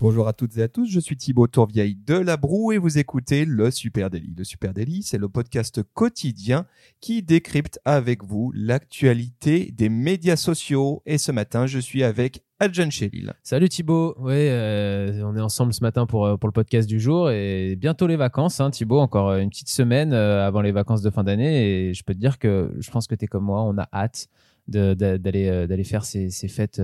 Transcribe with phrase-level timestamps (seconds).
[0.00, 2.98] Bonjour à toutes et à tous, je suis Thibaut Tourvieille de La Broue et vous
[2.98, 4.32] écoutez le Super Daily.
[4.38, 4.72] Le Super
[5.02, 6.66] c'est le podcast quotidien
[7.00, 11.02] qui décrypte avec vous l'actualité des médias sociaux.
[11.04, 13.32] Et ce matin, je suis avec Adjan Chélil.
[13.42, 17.00] Salut Thibaut, oui, euh, on est ensemble ce matin pour, euh, pour le podcast du
[17.00, 21.02] jour et bientôt les vacances, hein, Thibaut, encore une petite semaine euh, avant les vacances
[21.02, 23.46] de fin d'année et je peux te dire que je pense que tu es comme
[23.46, 24.28] moi, on a hâte
[24.68, 26.80] d'aller d'aller faire ces, ces fêtes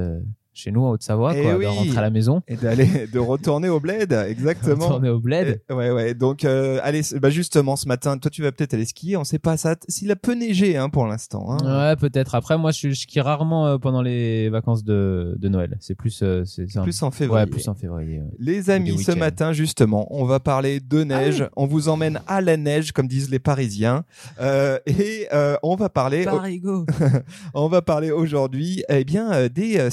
[0.54, 1.64] chez nous en Haute-Savoie, Eh quoi, oui.
[1.64, 2.42] de rentrer à la maison.
[2.48, 4.86] Et d'aller, de retourner au bled, exactement.
[4.86, 5.60] Retourner au bled.
[5.68, 6.14] Et- ouais, ouais.
[6.14, 9.16] Donc, euh, allez, bah justement, ce matin, toi, tu vas peut-être aller skier.
[9.16, 9.74] On sait pas ça.
[9.88, 11.46] S'il a peu neigé, hein, pour l'instant.
[11.50, 11.90] Hein.
[11.90, 12.34] Ouais, peut-être.
[12.34, 15.77] Après, moi, je, je skie rarement euh, pendant les vacances de, de Noël.
[15.80, 17.44] C'est plus, euh, c'est c'est un- Plus en février.
[17.44, 18.20] Ouais, plus en février.
[18.20, 18.28] ouais.
[18.38, 21.48] Les amis, ce matin, justement, on va parler de neige.
[21.56, 24.05] On vous emmène à la neige, comme disent les Parisiens.
[24.41, 26.24] Euh, et euh, on va parler.
[26.24, 26.86] Parigo.
[27.55, 29.91] On va parler aujourd'hui eh bien euh, des euh,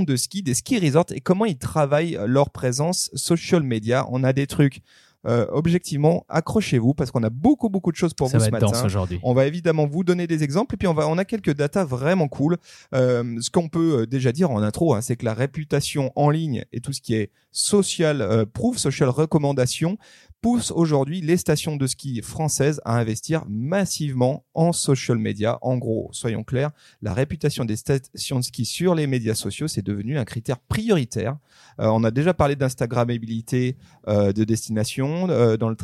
[0.00, 4.06] stations de ski, des ski resorts et comment ils travaillent euh, leur présence social media.
[4.10, 4.82] On a des trucs
[5.26, 8.56] euh, objectivement accrochez-vous parce qu'on a beaucoup beaucoup de choses pour Ça vous va ce
[8.56, 8.86] être matin.
[8.86, 9.20] aujourd'hui.
[9.22, 11.84] On va évidemment vous donner des exemples et puis on va on a quelques datas
[11.84, 12.56] vraiment cool.
[12.94, 16.64] Euh, ce qu'on peut déjà dire en intro, hein, c'est que la réputation en ligne
[16.72, 19.98] et tout ce qui est social euh, proof, social recommandation
[20.40, 25.58] pousse aujourd'hui les stations de ski françaises à investir massivement en social media.
[25.62, 26.70] En gros, soyons clairs,
[27.02, 31.36] la réputation des stations de ski sur les médias sociaux, c'est devenu un critère prioritaire.
[31.80, 33.76] Euh, on a déjà parlé d'instagrammabilité
[34.08, 35.74] euh, de destination euh, dans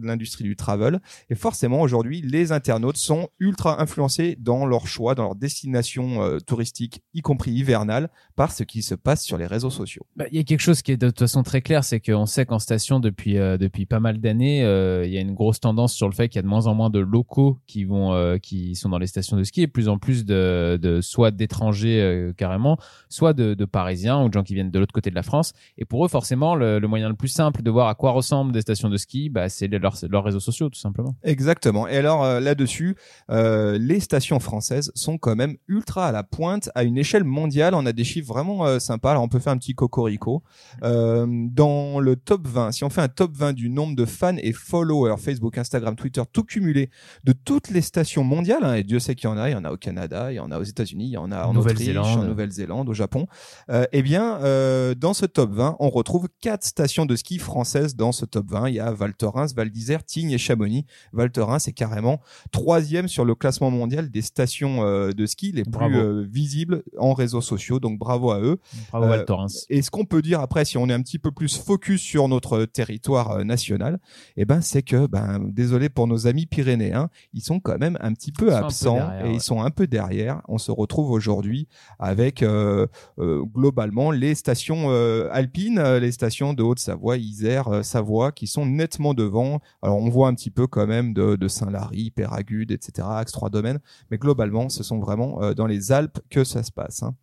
[0.00, 1.00] l'industrie du travel.
[1.30, 7.02] Et forcément, aujourd'hui, les internautes sont ultra influencés dans leur choix, dans leur destination touristique,
[7.14, 10.06] y compris hivernale, par ce qui se passe sur les réseaux sociaux.
[10.16, 12.26] Bah, Il y a quelque chose qui est de toute façon très clair, c'est qu'on
[12.26, 15.94] sait qu'en station depuis depuis pas mal d'années, euh, il y a une grosse tendance
[15.94, 18.36] sur le fait qu'il y a de moins en moins de locaux qui vont euh,
[18.36, 22.02] qui sont dans les stations de ski et plus en plus de, de soit d'étrangers
[22.02, 22.76] euh, carrément,
[23.08, 25.52] soit de, parisiens ou de gens qui viennent de l'autre côté de la France.
[25.78, 28.60] Et pour eux, forcément, le, moyen le plus simple de voir à quoi ressemblent des
[28.60, 31.14] stations de ski, bah, c'est leurs leurs réseaux sociaux tout simplement.
[31.22, 31.88] Exactement.
[31.88, 32.96] Et alors là-dessus,
[33.30, 37.74] les stations françaises sont quand même ultra à la pointe à une échelle mondiale.
[37.74, 39.12] On a des chiffres vraiment sympas.
[39.12, 40.42] Alors on peut faire un petit cocorico.
[40.82, 44.52] Dans le top 20, si on fait un top 20 du nombre de fans et
[44.52, 46.90] followers Facebook, Instagram, Twitter, tout cumulé
[47.24, 49.54] de toutes les stations mondiales, hein, et Dieu sait qu'il y en a, il y
[49.54, 51.54] en a au Canada, il y en a aux États-Unis, il y en a en
[51.56, 52.18] Autriche, Nouvelle-Zélande.
[52.18, 53.26] en Nouvelle-Zélande, au Japon.
[53.70, 57.96] Euh, eh bien, euh, dans ce top 20, on retrouve quatre stations de ski françaises
[57.96, 58.68] dans ce top 20.
[58.68, 60.86] Il y a Val Thorens, Val d'Isère, Tignes et Chamonix.
[61.12, 62.20] Val Thorens est carrément
[62.50, 67.40] troisième sur le classement mondial des stations euh, de ski les plus visibles en réseaux
[67.40, 67.80] sociaux.
[67.80, 68.58] Donc bravo à eux.
[68.90, 69.66] Bravo Val Thorens.
[69.68, 72.28] Et ce qu'on peut dire après, si on est un petit peu plus focus sur
[72.28, 73.44] notre territoire euh,
[73.82, 73.98] national,
[74.36, 78.12] eh ben c'est que, ben désolé pour nos amis pyrénéens, ils sont quand même un
[78.12, 79.34] petit peu Ils absents derrière, et ouais.
[79.34, 80.42] ils sont un peu derrière.
[80.48, 82.86] On se retrouve aujourd'hui avec euh,
[83.18, 89.14] euh, globalement les stations euh, alpines, les stations de Haute-Savoie, Isère, Savoie, qui sont nettement
[89.14, 89.60] devant.
[89.82, 93.50] Alors on voit un petit peu quand même de, de Saint-Lary, Péragude, etc., Axe 3
[93.50, 97.02] Domaines, mais globalement, ce sont vraiment dans les Alpes que ça se passe.
[97.02, 97.14] Hein.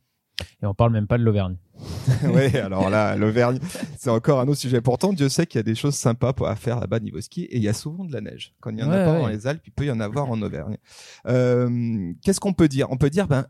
[0.62, 1.56] Et on parle même pas de l'Auvergne.
[2.24, 3.60] oui, alors là, l'Auvergne,
[3.98, 4.82] c'est encore un autre sujet.
[4.82, 7.58] Pourtant, Dieu sait qu'il y a des choses sympas à faire là-bas niveau ski et
[7.58, 8.54] il y a souvent de la neige.
[8.60, 9.20] Quand il n'y en a pas ouais.
[9.20, 10.78] dans les Alpes, il peut y en avoir en Auvergne.
[11.28, 12.88] Euh, Qu'est-ce qu'on peut dire?
[12.92, 13.46] On peut dire ben,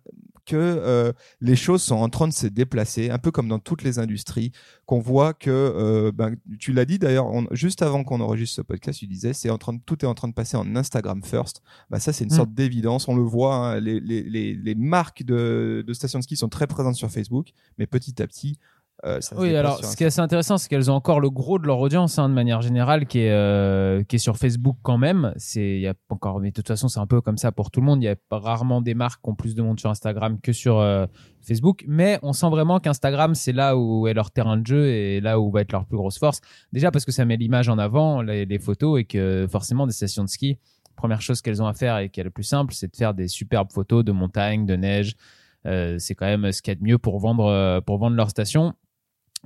[0.50, 1.12] que euh,
[1.42, 4.52] les choses sont en train de se déplacer, un peu comme dans toutes les industries,
[4.88, 9.00] qu'on voit que, euh, ben, tu l'as dit d'ailleurs, juste avant qu'on enregistre ce podcast,
[9.00, 11.62] tu disais, c'est en train de, tout est en train de passer en Instagram first.
[11.90, 12.36] Bah, ça, c'est une Mm.
[12.36, 13.08] sorte d'évidence.
[13.08, 16.50] On le voit, hein, les, les, les, les marques de, de stations de ski sont
[16.50, 18.58] très présentes sur Facebook, mais petit à petit,
[19.06, 21.58] euh, ça Oui, alors ce qui est assez intéressant, c'est qu'elles ont encore le gros
[21.58, 24.98] de leur audience, hein, de manière générale, qui est, euh, qui est sur Facebook quand
[24.98, 25.34] même.
[25.38, 27.72] C'est, il y a encore, mais de toute façon, c'est un peu comme ça pour
[27.72, 28.04] tout le monde.
[28.04, 30.80] Il y a rarement des marques qui ont plus de monde sur Instagram que sur
[30.80, 31.06] euh,
[31.42, 35.22] Facebook, mais on sent vraiment qu'Instagram, c'est là où est leur terrain de jeu et
[35.22, 36.42] là où va être leur plus grosse force.
[36.74, 39.94] Déjà parce que ça met l'image en avant, les, les photos, et que forcément, des
[39.94, 40.60] stations de ski,
[40.98, 43.14] première chose qu'elles ont à faire et qui est le plus simple, c'est de faire
[43.14, 45.16] des superbes photos de montagne, de neige.
[45.64, 48.74] C'est quand même ce qu'il y a de mieux pour vendre, pour vendre leur station.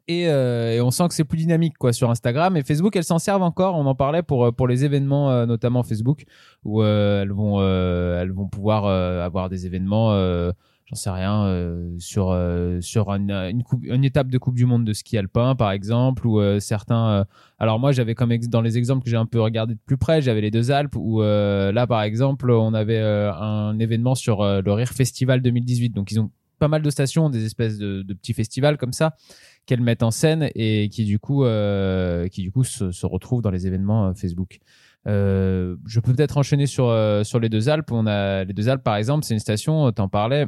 [0.09, 2.57] Et, euh, et on sent que c'est plus dynamique quoi sur Instagram.
[2.57, 3.75] Et Facebook elles s'en servent encore.
[3.75, 6.25] On en parlait pour euh, pour les événements euh, notamment Facebook
[6.65, 10.13] où elles vont elles vont pouvoir avoir des événements
[10.85, 11.63] j'en sais rien
[11.97, 12.37] sur
[12.81, 17.25] sur une, une, étape de Coupe du Monde de ski alpin par exemple ou certains
[17.59, 20.21] alors moi j'avais comme dans les exemples que j'ai un peu regardé de plus près
[20.21, 24.89] j'avais les deux Alpes où là par exemple on avait un événement sur le Rire
[24.89, 26.29] Festival 2018 donc ils ont
[26.63, 29.17] pas mal de stations des espèces de, petits festivals comme ça
[29.65, 33.51] qu'elles mettent en scène et qui du coup, euh, qui du coup se, retrouvent dans
[33.51, 34.59] les événements euh, Facebook.
[35.05, 36.85] Euh, je peux peut-être enchaîner sur
[37.25, 37.91] sur les deux Alpes.
[37.91, 39.91] On a les deux Alpes par exemple, c'est une station.
[39.91, 40.47] T'en parlais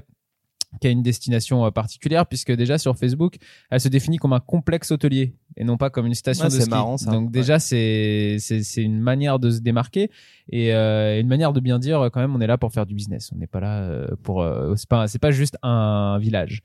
[0.79, 3.35] qui a une destination euh, particulière puisque déjà sur Facebook,
[3.69, 6.55] elle se définit comme un complexe hôtelier et non pas comme une station Ouais, de
[6.55, 6.69] c'est ski.
[6.69, 7.11] marrant, ça.
[7.11, 8.37] Donc déjà c'est
[8.77, 10.09] une manière de se démarquer
[10.51, 12.85] et euh, une manière de bien dire euh, quand même on est là pour faire
[12.85, 13.31] du business.
[13.33, 16.61] On n'est pas là pour euh, c'est pas c'est pas juste un village.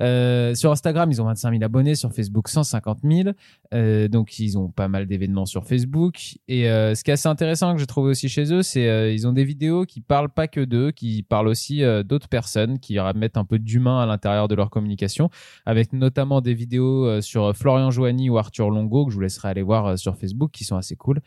[0.00, 3.30] Euh, sur Instagram, ils ont 25 000 abonnés, sur Facebook 150 000.
[3.74, 6.16] Euh, donc ils ont pas mal d'événements sur Facebook
[6.48, 9.32] et ce qui est assez intéressant que j'ai trouvé aussi chez eux, c'est ils ont
[9.32, 13.44] des vidéos qui parlent pas que d'eux, qui parlent aussi d'autres personnes, qui mettent un
[13.44, 15.30] peu d'humain à l'intérieur de leur communication,
[15.66, 19.48] avec notamment des vidéos euh, sur Florian Joanny ou Arthur Longo que je vous laisserai
[19.48, 21.20] aller voir euh, sur Facebook, qui sont assez cool.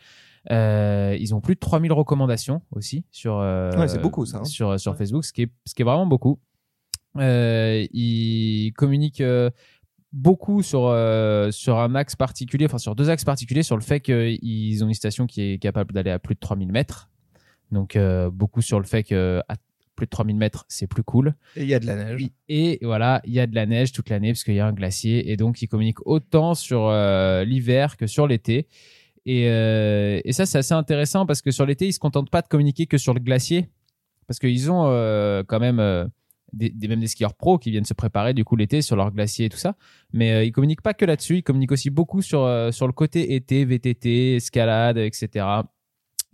[0.50, 4.44] Euh, ils ont plus de 3000 recommandations aussi sur euh, Ouais, beaucoup, ça, hein.
[4.44, 4.98] sur sur Ouais.
[4.98, 6.38] Facebook, ce qui est ce qui est vraiment beaucoup.
[7.18, 9.50] Euh, ils communiquent euh,
[10.12, 14.00] beaucoup sur euh, sur un axe particulier, enfin sur deux axes particuliers, sur le fait
[14.00, 17.08] qu'ils ont une station qui est capable d'aller à plus de 3000 mètres.
[17.72, 19.56] Donc euh, beaucoup sur le fait que à
[19.96, 21.34] plus de 3000 mètres, c'est plus cool.
[21.56, 22.20] Et il y a de la neige.
[22.48, 24.72] Et voilà, il y a de la neige toute l'année parce qu'il y a un
[24.72, 28.68] glacier et donc ils communiquent autant sur euh, l'hiver que sur l'été.
[29.24, 32.42] Et, euh, et ça, c'est assez intéressant parce que sur l'été, ils se contentent pas
[32.42, 33.68] de communiquer que sur le glacier
[34.28, 36.04] parce qu'ils ont euh, quand même euh,
[36.52, 39.10] des, des- même des skieurs pros qui viennent se préparer du coup l'été sur leur
[39.10, 39.74] glacier et tout ça.
[40.12, 42.92] Mais euh, ils communiquent pas que là-dessus, ils communiquent aussi beaucoup sur euh, sur le
[42.92, 45.44] côté été, VTT, escalade, etc.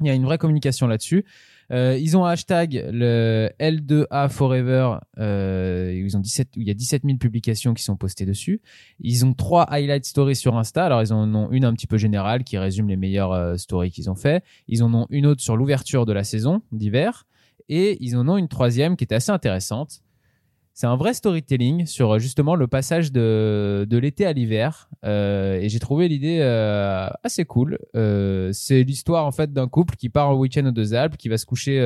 [0.00, 1.25] Il y a une vraie communication là-dessus.
[1.73, 4.97] Euh, ils ont un hashtag le L2A Forever.
[5.19, 8.61] Euh, ils ont 17, il y a 17 000 publications qui sont postées dessus.
[9.01, 10.85] Ils ont trois highlight stories sur Insta.
[10.85, 13.91] Alors ils en ont une un petit peu générale qui résume les meilleures euh, stories
[13.91, 14.45] qu'ils ont fait.
[14.69, 17.27] Ils en ont une autre sur l'ouverture de la saison d'hiver
[17.69, 20.03] et ils en ont une troisième qui est assez intéressante.
[20.75, 24.89] C'est un vrai storytelling sur euh, justement le passage de, de l'été à l'hiver.
[25.05, 27.79] Euh, et j'ai trouvé l'idée euh, assez cool.
[27.95, 31.29] Euh, c'est l'histoire en fait d'un couple qui part en week-end aux deux Alpes, qui
[31.29, 31.79] va se coucher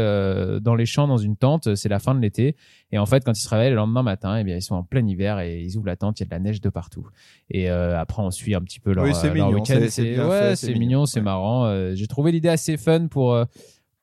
[0.62, 1.74] dans les champs dans une tente.
[1.74, 2.54] C'est la fin de l'été.
[2.92, 4.84] Et en fait, quand ils se réveillent le lendemain matin, eh bien, ils sont en
[4.84, 6.20] plein hiver et ils ouvrent la tente.
[6.20, 7.08] Il y a de la neige de partout.
[7.50, 9.80] Et après, on suit un petit peu leur, Oui, c'est leur mignon, week-end.
[9.88, 11.24] c'est- ouais, mignon, mignon, c'est ouais.
[11.24, 11.92] marrant.
[11.94, 13.36] J'ai trouvé l'idée assez fun pour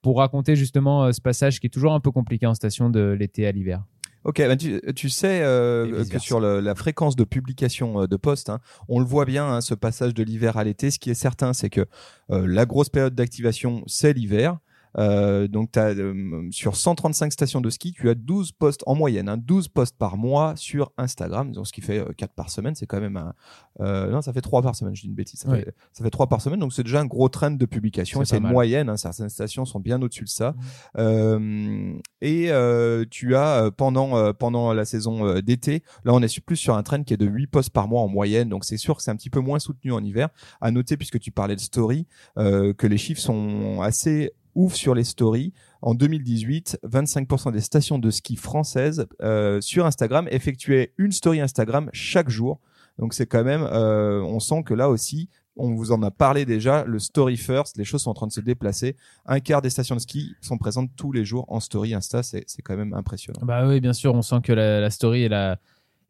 [0.01, 3.47] pour raconter justement ce passage qui est toujours un peu compliqué en station de l'été
[3.47, 3.83] à l'hiver.
[4.23, 8.15] Ok, ben tu, tu sais euh, que sur le- la fréquence de publication euh, de
[8.15, 10.91] postes, hein, on le voit bien, hein, ce passage de l'hiver à l'été.
[10.91, 11.85] Ce qui est certain, c'est que
[12.31, 14.59] euh, la grosse période d'activation, c'est l'hiver.
[14.97, 19.29] Euh, donc, t'as, euh, sur 135 stations de ski, tu as 12 postes en moyenne,
[19.29, 22.75] hein, 12 postes par mois sur Instagram, donc ce qui fait euh, 4 par semaine.
[22.75, 23.33] C'est quand même un.
[23.81, 25.39] Euh, non, ça fait 3 par semaine, je dis une bêtise.
[25.39, 25.61] Ça, Oui.
[25.61, 28.23] fait, ça fait 3 par semaine, donc c'est déjà un gros trend de publication.
[28.25, 30.51] C'est une moyenne, hein, certaines stations sont bien au-dessus de ça.
[30.51, 30.57] Mmh.
[30.99, 36.21] Euh, et euh, tu as euh, pendant euh, pendant la saison euh, d'été, là on
[36.21, 38.65] est plus sur un trend qui est de 8 postes par mois en moyenne, donc
[38.65, 40.29] c'est sûr que c'est un petit peu moins soutenu en hiver.
[40.61, 42.07] À noter puisque tu parlais de story,
[42.37, 45.53] euh, que les chiffres sont assez ouf sur les stories.
[45.81, 51.89] En 2018, 25% des stations de ski françaises euh, sur Instagram effectuaient une story Instagram
[51.93, 52.59] chaque jour.
[52.99, 56.45] Donc c'est quand même, euh, on sent que là aussi, on vous en a parlé
[56.45, 58.95] déjà, le story first, les choses sont en train de se déplacer.
[59.25, 62.45] Un quart des stations de ski sont présentes tous les jours en story Insta, c'est
[62.63, 63.39] quand même impressionnant.
[63.43, 65.59] Bah oui, bien sûr, on sent que la, la story est la,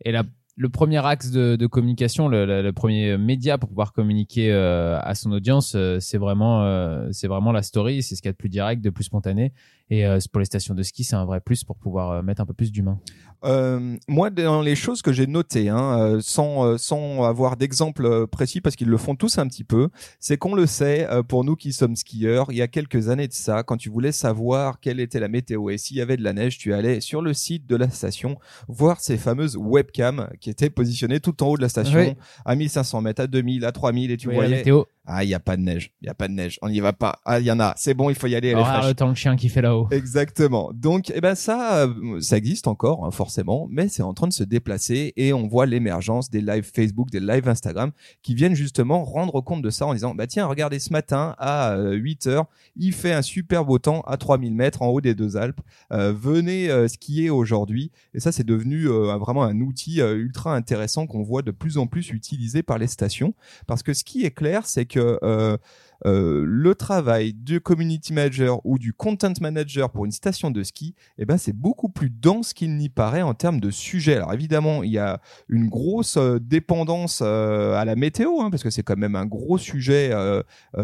[0.04, 0.24] est la,
[0.56, 5.74] le premier axe de, communication, le, premier média pour pouvoir communiquer euh, à son audience,
[5.76, 8.84] euh, c'est vraiment, euh, vraiment la story, c'est ce qu'il y a de plus direct,
[8.84, 9.52] de plus spontané.
[9.90, 12.54] Et pour les stations de ski, c'est un vrai plus pour pouvoir mettre un peu
[12.54, 13.00] plus d'humain.
[13.44, 18.06] Euh, moi, dans les choses que j'ai notées, hein, euh, sans euh, sans avoir d'exemple
[18.06, 21.44] euh, précis, parce qu'ils le font tous un petit peu, c'est qu'on le sait, pour
[21.44, 24.80] nous qui sommes skieurs, il y a quelques années de ça, quand tu voulais savoir
[24.80, 27.34] quelle était la météo et s'il y avait de la neige, tu allais sur le
[27.34, 31.62] site de la station voir ces fameuses webcams qui étaient positionnées tout en haut de
[31.62, 32.16] la station, Oui.
[32.46, 34.84] à 1500 mètres, à 2000, à 3000, et tu Oui, la voyais, météo.
[35.06, 36.80] Ah, il y a pas de neige, il y a pas de neige, on n'y
[36.80, 38.96] va pas, ah, il y en a, c'est bon, il faut y aller, Horaire fraîche.
[39.00, 39.88] le chien qui fait là-haut.
[39.92, 40.72] Exactement.
[40.74, 44.34] Donc, eh ben ça, euh, ça existe encore hein, forcément, mais c'est en train de
[44.34, 47.92] se déplacer et on voit l'émergence des lives Facebook, des lives Instagram
[48.22, 51.78] qui viennent justement rendre compte de ça en disant bah tiens regardez ce matin à
[51.78, 52.46] 8 heures,
[52.76, 55.62] il fait un super beau temps à 3000 mètres en haut des deux Alpes.
[55.92, 60.56] Euh, venez euh, skier aujourd'hui et ça c'est devenu euh, vraiment un outil euh, ultra
[60.56, 63.34] intéressant qu'on voit de plus en plus utilisé par les stations
[63.68, 65.58] parce que ce qui est clair c'est que euh,
[66.06, 70.96] euh, le travail du community manager ou du content manager pour une station de ski,
[71.18, 74.16] eh ben c'est beaucoup plus dense qu'il n'y paraît en termes de sujet.
[74.16, 78.64] Alors évidemment, il y a une grosse euh, dépendance euh, à la météo, hein, parce
[78.64, 80.42] que c'est quand même un gros sujet euh,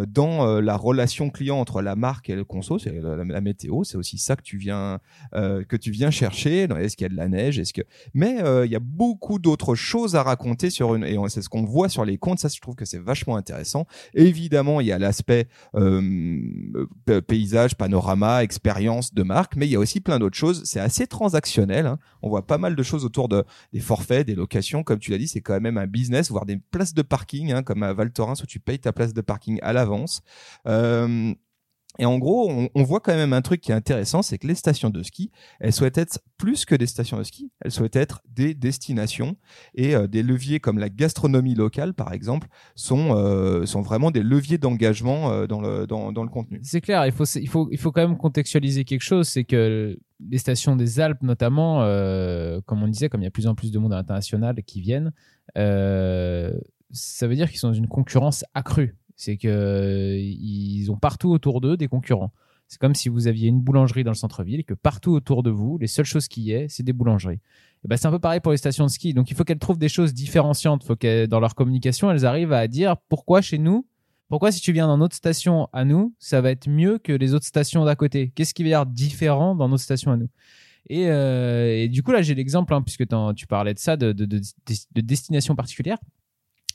[0.08, 2.80] dans la relation client entre la marque et le conso.
[2.80, 5.00] C'est la, la météo, c'est aussi ça que tu viens
[5.34, 6.68] que tu viens chercher.
[6.80, 7.60] Est-ce qu'il y a de la neige?
[7.60, 7.82] Est-ce que
[8.14, 11.64] mais il y a beaucoup d'autres choses à raconter sur une et c'est ce qu'on
[11.64, 12.40] voit sur les comptes.
[12.40, 13.86] Ça, je trouve que c'est vachement intéressant.
[14.14, 15.48] évidemment, il y a l'aspect
[17.28, 20.62] paysage, panorama, expérience de marque, mais il y a aussi plein d'autres choses.
[20.66, 21.86] C'est assez transactionnel.
[21.86, 22.00] Hein.
[22.22, 25.18] On voit pas mal de choses autour de des forfaits, des locations, comme tu l'as
[25.18, 28.12] dit, c'est quand même un business, voire des places de parking, hein, comme à Val
[28.12, 30.22] Thorens où tu payes ta place de parking à l'avance.
[30.68, 31.34] Euh,
[32.00, 34.56] et en gros, on, voit quand même un truc qui est intéressant, c'est que les
[34.56, 38.22] stations de ski, elles souhaitent être plus que des stations de ski, elles souhaitent être
[38.34, 39.36] des destinations
[39.76, 44.24] et euh, des leviers comme la gastronomie locale, par exemple, sont euh, sont vraiment des
[44.24, 46.62] leviers d'engagement euh, dans le dans, dans le contenu.
[46.64, 50.00] C'est clair, il faut il faut il faut quand même contextualiser quelque chose, c'est que
[50.26, 51.80] les stations des Alpes notamment,
[52.66, 55.12] comme on disait, comme il y a plus en plus de monde international qui viennent,
[55.56, 61.60] ça veut dire qu'ils sont dans une concurrence accrue c'est que ils ont partout autour
[61.60, 62.32] d'eux des concurrents.
[62.70, 65.50] C'est comme si vous aviez une boulangerie dans le centre-ville et que partout autour de
[65.50, 67.42] vous, les seules choses qui y ait, c'est des boulangeries.
[67.84, 69.14] Et ben c'est un peu pareil pour les stations de ski.
[69.14, 70.84] Donc il faut qu'elles trouvent des choses différenciantes.
[70.86, 73.86] Il faut que dans leur communication, elles arrivent à dire pourquoi chez nous,
[74.30, 77.34] pourquoi si tu viens dans notre station à nous, ça va être mieux que les
[77.34, 78.32] autres stations d'à côté.
[78.36, 80.30] Qu'est-ce qui va y avoir différent dans notre station à nous?
[80.90, 84.26] Et, euh, du coup là j'ai l'exemple, hein, puisque tu parlais de ça, de, de,
[84.26, 85.98] de, de destination particulière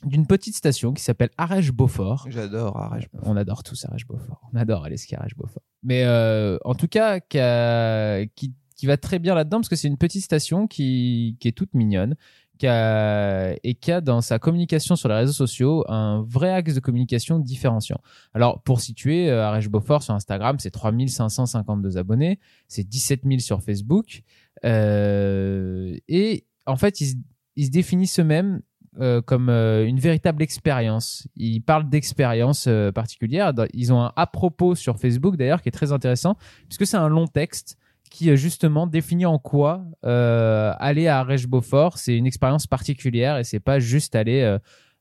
[0.03, 2.27] d'une petite station qui s'appelle Arèche-Beaufort.
[2.29, 3.05] J'adore Arèche.
[3.13, 3.29] -Beaufort.
[3.29, 4.41] On adore tous Arèche-Beaufort.
[4.53, 5.63] On adore aller skier Arèche-Beaufort.
[5.83, 9.97] Mais euh, en tout cas, qui, qui, va très bien là-dedans parce que c'est une
[9.97, 12.15] petite station qui, qui est toute mignonne
[12.57, 16.73] qui a, et qui a dans sa communication sur les réseaux sociaux un vrai axe
[16.73, 17.99] de communication différenciant.
[18.33, 24.21] Alors, pour situer, euh, Arèche-Beaufort sur Instagram, c'est 3552 abonnés, c'est 17 000 sur Facebook.
[24.63, 27.15] Euh, et en fait, ils,
[27.55, 28.61] ils se définissent eux-mêmes
[29.01, 31.27] euh, comme euh, une véritable expérience.
[31.35, 33.51] Ils parlent d'expérience euh, particulière.
[33.73, 36.37] Ils ont un à propos sur Facebook d'ailleurs qui est très intéressant
[36.69, 37.77] puisque c'est un long texte
[38.09, 43.79] qui justement définit en quoi aller à Arèche-Beaufort c'est une expérience particulière et c'est pas
[43.79, 44.57] juste aller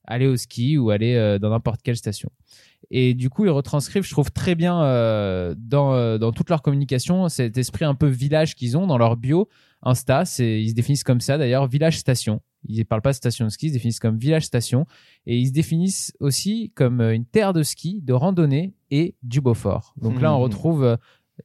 [0.06, 2.30] aller au ski ou aller dans n'importe quelle station.
[2.90, 4.74] Et du coup, ils retranscrivent, je trouve, très bien
[5.56, 9.48] dans, dans toute leur communication cet esprit un peu village qu'ils ont dans leur bio
[9.82, 10.24] Insta.
[10.38, 12.40] Ils se définissent comme ça d'ailleurs, village station.
[12.66, 14.87] Ils ne parlent pas de station de ski, ils se définissent comme village-station.
[15.26, 19.40] Et ils se définissent aussi comme euh, une terre de ski, de randonnée et du
[19.40, 19.94] Beaufort.
[20.00, 20.42] Donc là, on mmh.
[20.42, 20.97] retrouve euh,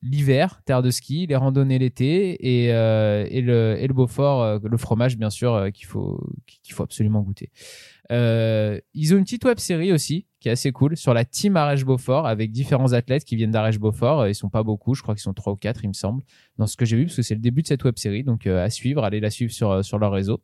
[0.01, 4.77] l'hiver, terre de ski, les randonnées l'été et, euh, et, le, et le Beaufort, le
[4.77, 7.49] fromage, bien sûr, qu'il faut, qu'il faut absolument goûter.
[8.11, 11.83] ils ont une petite web série aussi qui est assez cool sur la team Arèche
[11.83, 14.27] Beaufort avec différents athlètes qui viennent d'Arèche Beaufort.
[14.27, 16.23] Ils sont pas beaucoup, je crois qu'ils sont trois ou quatre, il me semble,
[16.57, 18.23] dans ce que j'ai vu parce que c'est le début de cette web série.
[18.23, 20.39] Donc à suivre, allez la suivre sur sur leur réseau.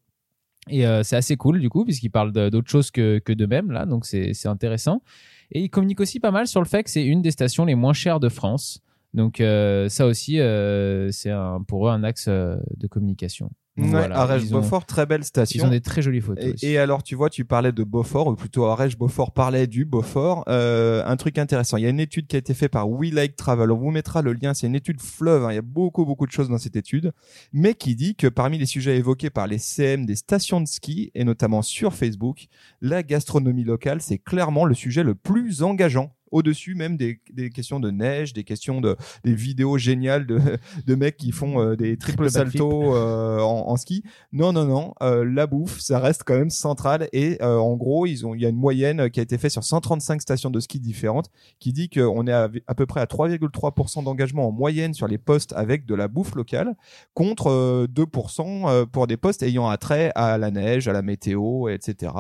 [0.70, 3.86] Et euh, c'est assez cool du coup, puisqu'ils parlent d'autres choses que, que d'eux-mêmes là,
[3.86, 5.02] donc c'est intéressant.
[5.52, 7.76] Et ils communiquent aussi pas mal sur le fait que c'est une des stations les
[7.76, 8.82] moins chères de France.
[9.14, 11.32] Donc euh, ça aussi, euh, c'est
[11.68, 13.52] pour eux un axe de communication.
[13.78, 15.64] Ouais, Arèche Beaufort, très belle station.
[15.64, 16.64] Ils ont des très jolies photos.
[16.64, 20.46] Et, alors, tu vois, tu parlais de Beaufort, ou plutôt Arèche Beaufort parlait du Beaufort.
[20.48, 21.76] Euh, un truc intéressant.
[21.76, 23.72] Il y a une étude qui a été faite par We Like Travel.
[23.72, 24.54] On vous mettra le lien.
[24.54, 25.44] C'est une étude fleuve.
[25.44, 25.52] Hein.
[25.52, 27.12] Il y a beaucoup, beaucoup de choses dans cette étude,
[27.52, 31.12] mais qui dit que parmi les sujets évoqués par les CM des stations de ski
[31.14, 32.48] et notamment sur Facebook,
[32.82, 37.80] la gastronomie locale, c'est clairement le sujet le plus engageant au-dessus même des, des, questions
[37.80, 40.40] de neige, des questions de des vidéos géniales de,
[40.86, 44.04] de mecs qui font euh, des triple saltos euh, en, en, ski.
[44.34, 48.26] Non, non, non, euh, la bouffe, ça reste quand même central et en gros, ils
[48.26, 50.80] ont il y a une moyenne qui a été faite sur 135 stations de ski
[50.80, 51.30] différentes
[51.60, 55.18] qui dit qu'on est à, à, peu près à 3,3% d'engagement en moyenne sur les
[55.18, 56.76] postes avec de la bouffe locale
[57.14, 62.14] contre 2% pour des postes ayant attrait à la neige, à la météo, etc.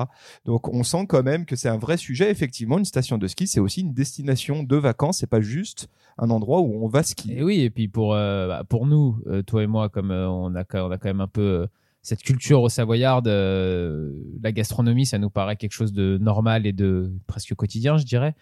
[0.45, 2.29] Donc on sent quand même que c'est un vrai sujet.
[2.29, 5.87] Effectivement, une station de ski, c'est aussi une destination de vacances, c'est pas juste
[6.17, 7.39] un endroit où on va skier.
[7.39, 10.29] Et oui, et puis pour euh, bah, pour nous, euh, toi et moi, comme euh,
[10.29, 11.67] on a on a quand même un peu
[12.01, 17.11] cette culture au savoyarde, la gastronomie, ça nous paraît quelque chose de normal et de
[17.25, 18.35] presque quotidien, je dirais.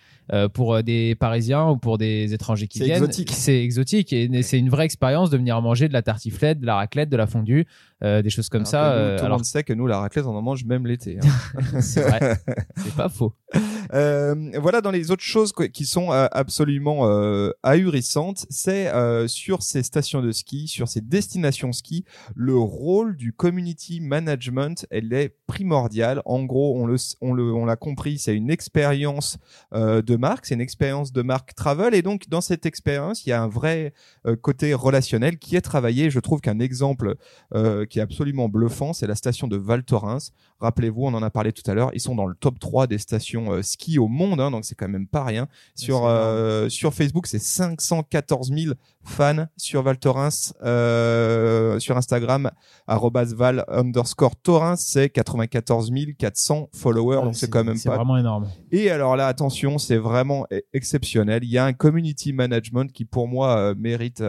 [0.53, 3.31] pour des Parisiens ou pour des étrangers qui viennent, exotique.
[3.31, 6.75] c'est exotique et c'est une vraie expérience de venir manger de la tartiflette, de la
[6.75, 7.65] raclette, de la fondue
[8.03, 8.77] des choses comme Alors ça.
[8.79, 10.65] que nous, euh, tout le alors monde sait que nous, la raclette, on en mange
[10.65, 11.19] même l'été.
[11.23, 11.61] hein.
[11.81, 12.37] c'est vrai,
[12.77, 13.33] c'est pas faux.
[13.93, 19.61] Euh, voilà, dans les autres choses qui sont euh, absolument euh, ahurissantes, c'est euh, sur
[19.61, 22.03] ces stations de ski, sur ces destinations ski,
[22.35, 26.21] le rôle du community management, elle est primordiale.
[26.25, 29.37] En gros, on le, on le, on l'a compris, c'est une expérience
[29.75, 33.29] euh, de marque, c'est une expérience de marque travel, et donc dans cette expérience, il
[33.29, 33.93] y a un vrai
[34.25, 36.09] euh, côté relationnel qui est travaillé.
[36.09, 37.15] Je trouve qu'un exemple
[37.53, 40.31] euh, qui est absolument bluffant, c'est la station de Val Thorens.
[40.59, 42.97] Rappelez-vous, on en a parlé tout à l'heure, ils sont dans le top 3 des
[42.97, 45.47] stations euh, ski au monde, hein, donc c'est quand même pas rien.
[45.75, 48.73] Sur, euh, sur Facebook, c'est 514 000
[49.03, 49.45] fans.
[49.57, 52.49] Sur Val Thorens, euh, sur Instagram,
[52.87, 58.47] val underscore Thorens, c'est 94 400 followers, donc c'est quand même pas vraiment énorme.
[58.71, 61.43] et alors là, attention, c'est vraiment e- exceptionnel.
[61.43, 64.23] Il y a un community management qui, pour moi, euh, mérite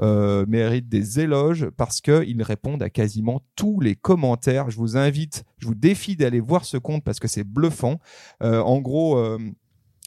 [0.00, 4.70] euh, mérite des éloges parce que ils répondent à quasiment tous les commentaires.
[4.70, 7.98] Je vous invite, je vous défie d'aller voir ce compte parce que c'est bluffant.
[8.42, 9.18] Euh, en gros.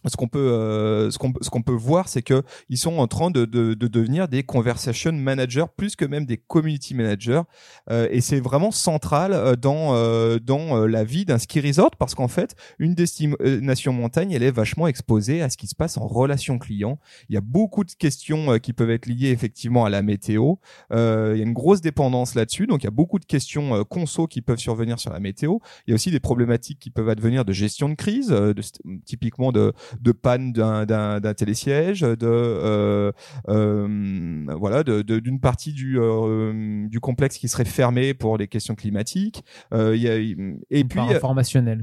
[0.07, 3.07] Ce qu'on peut, euh, ce qu'on ce qu'on peut voir, c'est que ils sont en
[3.07, 7.41] train de, de, de devenir des conversation managers plus que même des community managers,
[7.89, 11.95] Euh, et c'est vraiment central euh, dans euh, dans euh, la vie d'un ski resort
[11.97, 15.97] parce qu'en fait, une destination montagne, elle est vachement exposée à ce qui se passe
[15.97, 16.99] en relation client.
[17.29, 20.55] Il y a beaucoup de questions euh, qui peuvent être liées effectivement à la météo.
[20.91, 20.97] Il
[21.37, 24.41] y a une grosse dépendance là-dessus, donc il y a beaucoup de questions conso qui
[24.41, 25.57] peuvent survenir sur la météo.
[25.85, 28.61] Il y a aussi des problématiques qui peuvent advenir de gestion de crise, de,
[29.05, 33.11] typiquement de de panne d'un télésiège, de euh,
[33.49, 38.47] euh, voilà, de- de- d'une partie du euh, du complexe qui serait fermé pour les
[38.47, 39.43] questions climatiques.
[39.73, 40.99] Euh, il y a, et puis.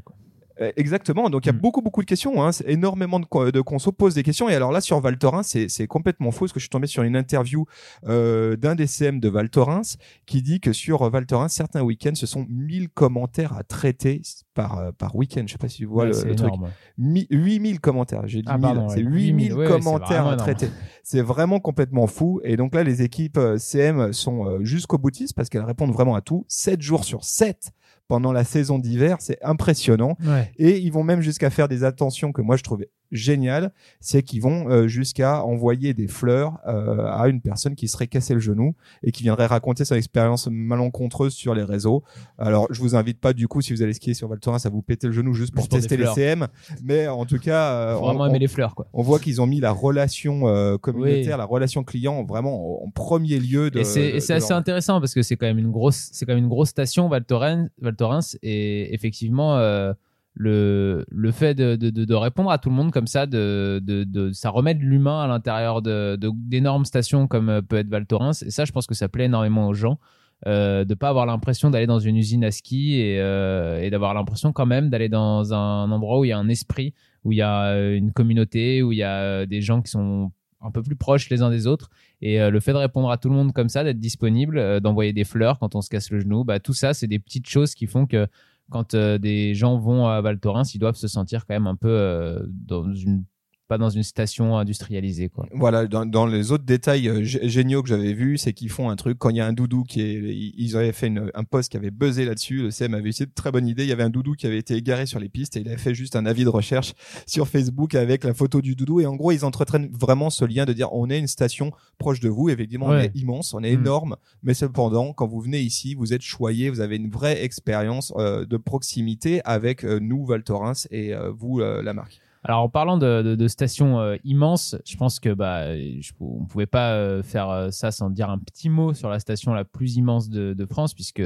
[0.05, 0.17] Quoi.
[0.61, 1.31] Euh, Exactement.
[1.31, 1.59] Donc il y a Mm.
[1.61, 2.43] beaucoup beaucoup de questions.
[2.45, 2.51] Hein.
[2.67, 4.49] Énormément de, de consos posent des questions.
[4.49, 7.03] Et alors là sur Val Thorens, c'est complètement faux parce que je suis tombé sur
[7.03, 7.65] une interview
[8.07, 9.97] euh, d'un des CM de Val Thorens
[10.27, 14.23] qui dit que sur Val Thorens, certains week-ends, ce sont 1000 commentaires à traiter
[14.55, 15.45] par euh, par week-end.
[15.47, 16.49] Je sais pas si tu vois Ouais, le, le truc.
[16.53, 16.71] énorme.
[16.99, 18.23] Mi- 8000 commentaires.
[18.27, 18.63] J'ai dit Ah, 1000.
[18.63, 19.03] pardon, c'est ouais.
[19.03, 20.69] 8000 8000, ouais, ouais, c'est commentaires à traiter.
[21.03, 22.41] C'est vraiment complètement fou.
[22.45, 26.45] Et donc là, les équipes CM sont jusqu'au boutiste parce qu'elles répondent vraiment à tout.
[26.49, 27.71] 7 jours sur 7
[28.09, 29.19] pendant la saison d'hiver.
[29.21, 30.17] C'est impressionnant.
[30.27, 30.51] Ouais.
[30.57, 34.43] Et ils vont même jusqu'à faire des attentions que moi je trouvais géniales, c'est qu'ils
[34.43, 38.75] vont euh, jusqu'à envoyer des fleurs euh, à une personne qui serait cassé le genou
[39.03, 42.03] et qui viendrait raconter son expérience malencontreuse sur les réseaux.
[42.39, 44.69] Alors je vous invite pas du coup si vous allez skier sur Val Thorens à
[44.69, 46.07] vous péter le genou juste pour Juste tester les.
[46.15, 46.47] CM,
[46.83, 48.87] mais en tout cas euh, Faut on, vraiment on- aimer les fleurs, quoi.
[48.93, 51.39] on voit qu'ils ont mis la relation euh, communautaire, Oui.
[51.39, 55.23] la relation client vraiment en, premier lieu de et c'est assez leur- intéressant parce que
[55.23, 58.37] c'est quand même une grosse c'est quand même une grosse station Val Thorens Val Thorens
[58.43, 59.93] et effectivement euh,
[60.39, 64.51] le le fait de, de, répondre à tout le monde comme ça de, de, ça
[64.51, 68.43] remet de l'humain à l'intérieur d'énormes stations comme euh, peut être Val Thorens.
[68.43, 69.99] Et ça je pense que ça plaît énormément aux gens
[70.47, 74.15] euh, de pas avoir l'impression d'aller dans une usine à ski et, euh, et d'avoir
[74.15, 77.39] l'impression quand même d'aller dans un endroit où il y a un esprit où il
[77.39, 80.81] y a euh, une communauté où il y a des gens qui sont un peu
[80.83, 81.91] plus proches les uns des autres.
[82.21, 85.23] Et le fait de répondre à tout le monde comme ça, d'être disponible, d'envoyer des
[85.23, 87.87] fleurs quand on se casse le genou, bah, tout ça, c'est des petites choses qui
[87.87, 88.27] font que
[88.71, 91.77] quand euh, des gens vont à Val Thorens, ils doivent se sentir quand même un
[91.77, 93.25] peu euh, dans une
[93.69, 95.47] pas dans une station industrialisée quoi.
[95.53, 98.89] Voilà, dans, dans les autres détails euh, gé- géniaux que j'avais vus, c'est qu'ils font
[98.91, 101.45] un truc quand il y a un doudou qui est, ils avaient fait une- un
[101.45, 102.63] post qui avait buzzé là-dessus.
[102.63, 103.85] Le CM avait eu cette très bonne idée.
[103.85, 105.77] Il y avait un doudou qui avait été égaré sur les pistes et il avait
[105.77, 106.95] fait juste un avis de recherche
[107.27, 109.01] sur Facebook avec la photo du doudou.
[109.01, 112.21] Et en gros, ils entretiennent vraiment ce lien de dire on est une station proche
[112.21, 112.49] de vous.
[112.49, 113.81] Effectivement, on est immense, on est Mm.
[113.81, 118.13] énorme, mais cependant, quand vous venez ici, vous êtes choyé, vous avez une vraie expérience
[118.17, 122.21] euh, de proximité avec euh, nous, Val Thorens, et euh, vous, euh, la marque.
[122.45, 126.45] Alors en parlant de, de, de stations euh, immenses, je pense que bah je, on
[126.45, 129.65] pouvait pas euh, faire euh, ça sans dire un petit mot sur la station la
[129.65, 131.23] plus immense de, de France puisque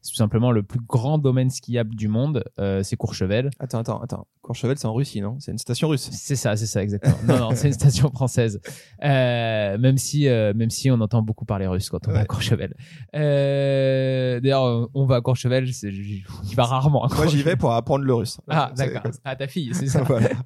[0.00, 3.50] c'est tout simplement le plus grand domaine skiable du monde, euh, c'est Courchevel.
[3.58, 4.26] Attends, attends, attends.
[4.42, 5.36] Courchevel, c'est en Russie, non?
[5.40, 6.08] C'est une station russe.
[6.12, 7.16] C'est ça, c'est ça exactement.
[7.26, 8.60] Non, non, c'est une station française.
[9.04, 12.20] Euh, même si, euh, même si on entend beaucoup parler russe quand on va à
[12.22, 12.26] Ouais.
[12.26, 12.74] Courchevel.
[13.14, 17.04] Euh, D'ailleurs, on va à Courchevel, c'est- j'y vais rarement.
[17.04, 18.38] à Moi, j'y vais pour apprendre le russe.
[18.48, 19.02] Ah, d'accord.
[19.24, 20.02] Ah, ta fille, c'est ça.
[20.08, 20.28] Voilà.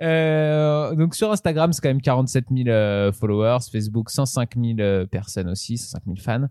[0.00, 3.58] Euh, donc sur Instagram, c'est quand même 47 000 euh, followers.
[3.70, 6.46] Facebook, 105 000 euh, personnes aussi, 105 000 fans.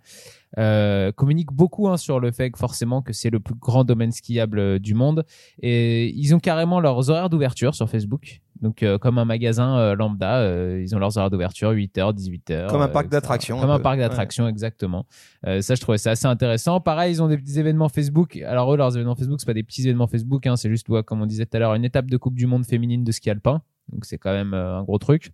[0.58, 4.12] Euh, communique beaucoup hein, sur le fait que forcément que c'est le plus grand domaine
[4.12, 5.26] skiable euh, du monde.
[5.62, 8.42] Et ils ont carrément leurs horaires d'ouverture sur Facebook.
[8.62, 12.68] Donc euh, comme un magasin euh, lambda, euh, ils ont leurs horaires d'ouverture 8h, 18h.
[12.70, 14.04] Comme un euh, parc d'attractions, Comme un parc Ouais.
[14.04, 15.06] d'attractions, exactement.
[15.46, 16.80] Euh, ça, je trouvais ça assez intéressant.
[16.80, 18.38] Pareil, ils ont des petits événements Facebook.
[18.48, 21.04] Alors eux, leurs événements Facebook, c'est pas des petits événements Facebook, hein, c'est juste, ouais,
[21.04, 23.30] comme on disait tout à l'heure, une étape de Coupe du Monde féminine de ski
[23.30, 23.62] alpin.
[23.92, 25.32] Donc c'est quand même euh, un gros truc.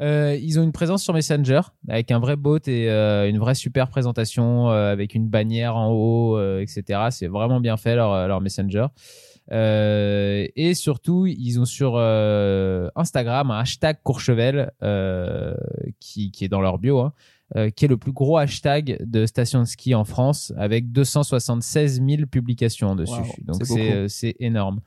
[0.00, 3.54] Euh, ils ont une présence sur Messenger avec un vrai bot et euh, une vraie
[3.56, 7.08] super présentation euh, avec une bannière en haut, euh, etc.
[7.10, 8.86] C'est vraiment bien fait leur, leur Messenger.
[9.50, 15.54] Euh, et surtout, ils ont sur Instagram un hashtag Courchevel euh,
[16.00, 17.12] qui, qui est dans leur bio, hein,
[17.56, 22.02] euh, qui est le plus gros hashtag de station de ski en France avec 276
[22.06, 23.12] 000 publications dessus.
[23.12, 23.64] Wow, Donc
[24.08, 24.80] c'est énorme.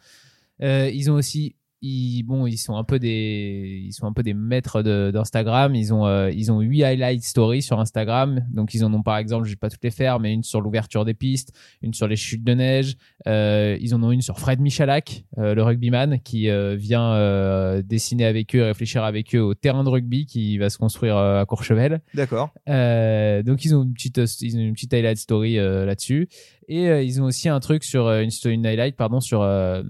[0.62, 4.24] Euh, ils ont aussi ils, bon, ils sont un peu des, ils sont un peu
[4.24, 5.74] des maîtres de- d'Instagram.
[5.76, 8.46] Ils ont, euh, ils ont huit highlight stories sur Instagram.
[8.52, 10.62] Donc ils en ont par exemple, je vais pas toutes les faire, mais une sur
[10.62, 12.98] l'ouverture des pistes, une sur les chutes de neige.
[13.28, 17.82] Euh, ils en ont une sur Fred Michalak, euh, le rugbyman, qui euh, vient euh,
[17.82, 21.42] dessiner avec eux, réfléchir avec eux au terrain de rugby qui va se construire euh,
[21.42, 22.02] à Courchevel.
[22.14, 22.52] D'accord.
[22.70, 26.28] Euh, donc ils ont une petite, ils ont une petite highlight story euh, là-dessus.
[26.68, 29.84] Et euh, ils ont aussi un truc sur euh, une, highlight, pardon, sur euh,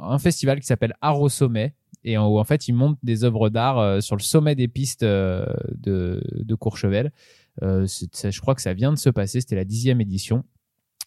[0.00, 1.74] un festival qui s'appelle Art au sommet.
[2.04, 5.04] Et en, où en fait ils montent des œuvres d'art sur le sommet des pistes
[5.04, 7.10] de, de Courchevel.
[7.60, 9.40] Je crois que ça vient de se passer.
[9.40, 10.44] C'était la dixième édition.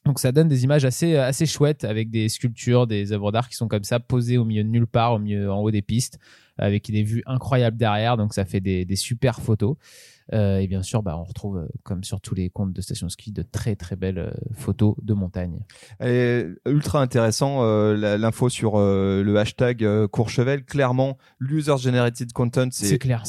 [0.06, 3.56] Donc ça donne des images assez assez chouettes avec des sculptures, des œuvres d'art qui
[3.56, 6.20] sont comme ça posées au milieu de nulle part, au milieu en haut des pistes,
[6.58, 8.18] avec des vues incroyables derrière.
[8.18, 9.76] Donc ça fait des, des super photos.
[10.34, 13.08] Euh, et bien sûr, bah, on retrouve, euh, comme sur tous les comptes de station
[13.08, 15.60] de ski, de très très belles euh, photos de montagne.
[16.02, 20.64] Et ultra intéressant euh, l'info sur euh, le hashtag euh, Courchevel.
[20.64, 23.24] Clairement, l'user generated content, C'est clair.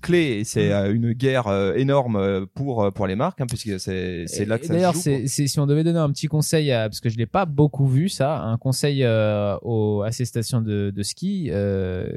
[0.00, 0.72] clé et c'est Mm.
[0.72, 4.58] euh, une guerre euh, énorme euh, pour euh, pour les marques, hein, puisque c'est là
[4.58, 7.26] que ça D'ailleurs, si on devait donner un petit conseil, à, parce que je l'ai
[7.26, 12.08] pas beaucoup vu ça, un conseil euh, aux, à ces stations de, de ski euh,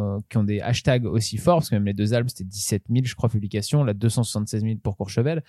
[0.00, 2.84] quand, qui ont des hashtags aussi forts, parce que même les deux Alpes c'était 17
[2.90, 5.42] 000, je crois, publications, là 276 000 pour Courchevel.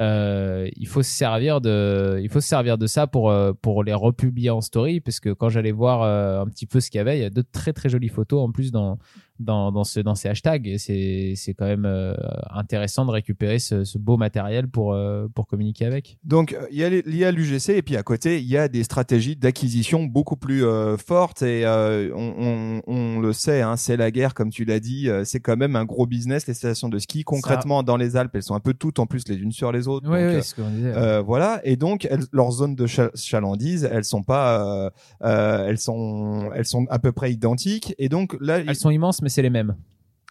[0.00, 3.84] Euh, il faut se servir de, il faut se servir de ça pour euh, pour
[3.84, 6.98] les republier en story, parce que quand j'allais voir euh, un petit peu ce qu'il
[6.98, 8.98] y avait, il y a de très très jolies photos en plus dans
[9.40, 10.66] dans dans ce dans ces hashtags.
[10.66, 12.14] Et c'est c'est quand même euh,
[12.50, 16.18] intéressant de récupérer ce, ce beau matériel pour euh, pour communiquer avec.
[16.24, 19.36] Donc euh, il y a l'UGC et puis à côté il y a des stratégies
[19.36, 24.34] d'acquisition beaucoup plus euh, fortes et on, on, on le sait, hein, c'est la guerre
[24.34, 27.22] comme tu l'as dit, c'est quand même un gros business les stations de ski.
[27.24, 29.88] Concrètement dans les Alpes elles sont un peu toutes en plus les unes sur les
[29.88, 30.08] autres.
[30.10, 31.20] Oui, Donc, oui, ce qu'on disait.
[31.22, 36.66] Voilà et donc elles- leurs zones de cha- chalandise elles sont pas elles sont elles
[36.66, 39.76] sont à peu près identiques et donc là Elles sont immenses, mais c'est les mêmes.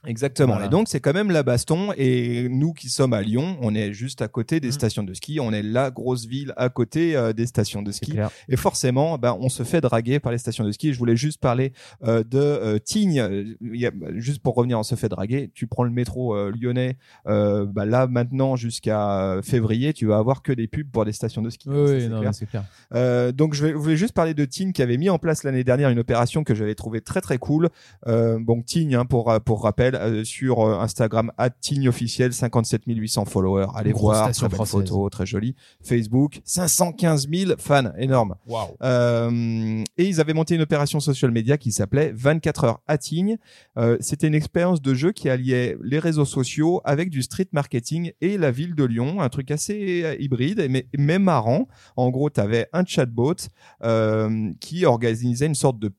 [0.08, 0.54] Exactement.
[0.54, 0.68] Voilà.
[0.68, 1.92] Et donc c'est quand même la baston.
[1.98, 4.72] Et nous qui sommes à Lyon, on est juste à côté des Mm.
[4.72, 5.40] stations de ski.
[5.40, 8.18] On est la grosse ville à côté euh, des stations de ski.
[8.50, 10.94] Et forcément, ben, on se fait draguer par les stations de ski.
[10.94, 13.56] Je voulais juste parler euh, de euh, Tignes.
[13.62, 15.52] Il y a- juste pour revenir, on se fait draguer.
[15.54, 16.98] Tu prends le métro euh, lyonnais.
[17.26, 21.50] Bah, là maintenant jusqu'à février, tu vas avoir que des pubs pour des stations de
[21.50, 21.70] ski.
[21.70, 22.32] Oui, oui, c'est non, clair.
[22.92, 23.34] clair.
[23.34, 25.64] Donc je, vais, je voulais juste parler de Tignes qui avait mis en place l'année
[25.64, 27.70] dernière une opération que j'avais trouvé très très cool.
[28.06, 31.32] Bon Tignes hein, pour pour rappel euh, sur euh, Instagram
[31.62, 33.68] @Tignes officiel 57 800 followers.
[33.76, 35.56] Allez voir, très belle photo, très jolie.
[35.84, 38.36] Facebook 515 000 fans, énorme.
[38.48, 38.76] Waouh.
[38.84, 43.38] Euh, et ils avaient monté une opération social media qui s'appelait 24 heures à Tignes.
[43.78, 48.12] Euh, C'était une expérience de jeu qui alliait les réseaux sociaux avec du street marketing
[48.22, 51.68] et la ville de Lyon, un truc assez euh, hybride mais, mais marrant.
[51.96, 53.36] En gros, tu avais un chatbot
[53.84, 55.92] euh, qui organisait une sorte de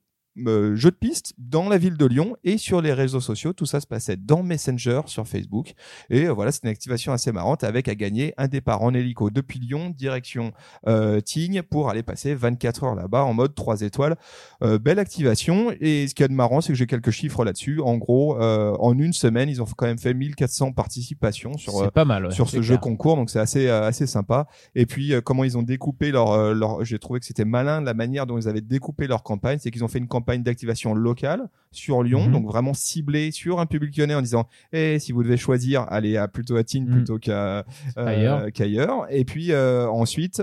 [0.47, 3.53] euh, jeu de piste dans la ville de Lyon et sur les réseaux sociaux.
[3.53, 5.75] Tout ça se passait dans Messenger sur Facebook.
[6.11, 9.31] Et euh, voilà, c'est une activation assez marrante avec à gagner un départ en hélico
[9.31, 10.53] depuis Lyon, direction
[10.87, 14.17] euh, Tignes, pour aller passer 24 heures là-bas en mode 3 étoiles.
[14.63, 15.73] Euh, belle activation.
[15.81, 17.81] Et ce qu'il y a de marrant, c'est que j'ai quelques chiffres là-dessus.
[17.81, 21.89] En gros, euh, en une semaine, ils ont quand même fait 1400 participations sur, euh,
[21.89, 22.27] pas mal.
[22.27, 25.45] ouais, sur ce jeu concours donc c'est assez euh, assez sympa et puis euh, comment
[25.45, 28.49] ils ont découpé leur euh, leur j'ai trouvé que c'était malin la manière dont ils
[28.49, 32.33] avaient découpé leur campagne c'est qu'ils ont fait une campagne d'activation locale sur Lyon Mhm.
[32.33, 36.17] donc vraiment ciblée sur un public lyonnais en disant eh si vous devez choisir allez
[36.17, 36.93] à plutôt à Tignes Mhm.
[36.95, 37.63] plutôt qu'à euh,
[37.97, 38.47] Ailleurs.
[38.53, 40.43] qu'ailleurs et puis euh, ensuite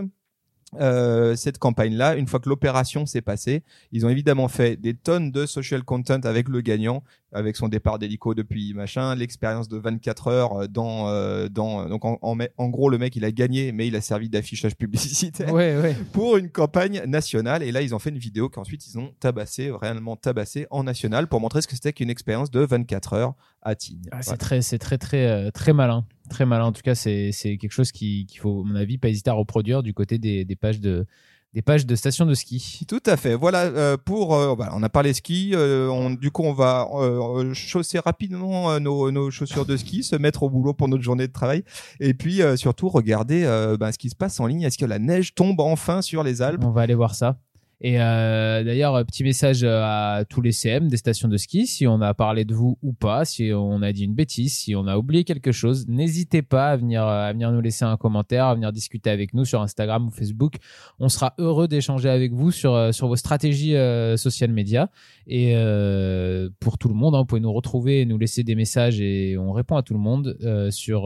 [0.80, 5.32] euh, cette campagne-là, une fois que l'opération s'est passée, ils ont évidemment fait des tonnes
[5.32, 10.28] de social content avec le gagnant, avec son départ d'hélico depuis machin, l'expérience de 24
[10.28, 13.72] heures euh, dans euh, dans donc en, en, en gros le mec il a gagné
[13.72, 15.96] mais il a servi d'affichage publicitaire Ouais, ouais.
[16.14, 19.72] pour une campagne nationale et là ils ont fait une vidéo qu'ensuite ils ont tabassé
[19.72, 23.34] réellement tabassé en national pour montrer ce que c'était qu'une expérience de 24 heures
[23.64, 24.02] à Tignes.
[24.12, 24.38] Ah, c'est Voilà.
[24.38, 26.06] très, c'est très, très, euh, très malin.
[26.34, 26.66] Très malin.
[26.66, 29.34] En tout cas, c'est, quelque chose qui, qu'il faut, à mon avis, pas hésiter à
[29.34, 31.06] reproduire du côté des, des pages de,
[31.54, 32.88] des pages de stations de ski.
[32.88, 33.36] Tout à fait.
[33.36, 34.34] Voilà euh, pour.
[34.34, 35.52] euh, voilà, on a parlé ski.
[35.54, 40.16] euh, on, du coup, on va euh, chausser rapidement nos, nos chaussures de ski, se
[40.16, 41.64] mettre au boulot pour notre journée de travail,
[42.00, 43.44] et puis surtout regarder
[43.80, 44.64] ben, ce qui se passe en ligne.
[44.64, 46.64] Est-ce que la neige tombe enfin sur les Alpes?
[46.64, 47.38] On va aller voir ça.
[47.86, 51.68] Et euh, d'ailleurs, euh, petit message euh, à tous les CM des stations de ski,
[51.68, 54.74] si on a parlé de vous ou pas, si on a dit une bêtise, si
[54.74, 58.46] on a oublié quelque chose, n'hésitez pas à venir, à venir nous laisser un commentaire,
[58.46, 60.56] à venir discuter avec nous sur Instagram ou Facebook.
[60.98, 64.90] On sera heureux d'échanger avec vous sur, sur vos stratégies euh, social media.
[65.28, 68.56] Et euh, pour tout le monde, hein, vous pouvez nous retrouver et nous laisser des
[68.56, 71.04] messages et on répond à tout le monde euh, sur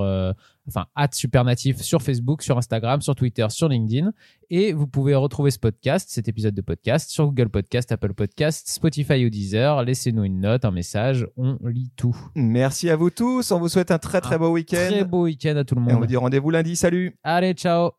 [0.67, 4.12] enfin Supernatif sur Facebook, sur Instagram, sur Twitter, sur LinkedIn.
[4.49, 8.67] Et vous pouvez retrouver ce podcast, cet épisode de podcast, sur Google Podcast, Apple Podcast,
[8.67, 9.84] Spotify ou Deezer.
[9.84, 12.15] Laissez-nous une note, un message, on lit tout.
[12.36, 13.51] Merci à vous tous.
[13.51, 14.88] On vous souhaite un très très Un beau week-end.
[14.89, 15.99] Très beau week-end à tout le Et on monde.
[15.99, 16.75] vous dit rendez-vous lundi.
[16.75, 17.17] Salut.
[17.23, 17.91] Allez, ciao